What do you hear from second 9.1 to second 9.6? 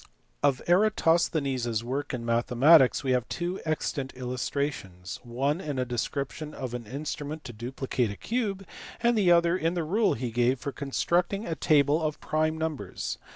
the other